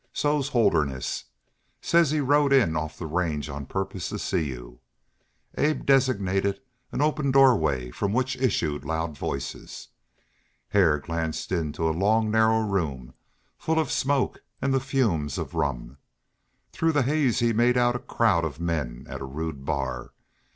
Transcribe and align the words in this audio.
So's 0.13 0.47
Holderness. 0.49 1.25
Says 1.79 2.09
he 2.09 2.21
rode 2.21 2.51
in 2.51 2.75
off 2.75 2.97
the 2.97 3.05
range 3.05 3.49
on 3.49 3.67
purpose 3.67 4.09
to 4.09 4.17
see 4.17 4.47
you." 4.47 4.79
Abe 5.59 5.85
designated 5.85 6.59
an 6.91 7.03
open 7.03 7.29
doorway 7.29 7.91
from 7.91 8.11
which 8.11 8.35
issued 8.37 8.83
loud 8.83 9.15
voices. 9.15 9.89
Hare 10.69 10.97
glanced 10.97 11.51
into 11.51 11.87
a 11.87 11.91
long 11.93 12.31
narrow 12.31 12.61
room 12.61 13.13
full 13.59 13.77
of 13.77 13.91
smoke 13.91 14.41
and 14.59 14.73
the 14.73 14.79
fumes 14.79 15.37
of 15.37 15.53
rum. 15.53 15.99
Through 16.71 16.93
the 16.93 17.03
haze 17.03 17.37
he 17.37 17.53
made 17.53 17.77
out 17.77 17.95
a 17.95 17.99
crowd 17.99 18.43
of 18.43 18.59
men 18.59 19.05
at 19.07 19.21
a 19.21 19.25
rude 19.25 19.65
bar. 19.65 20.13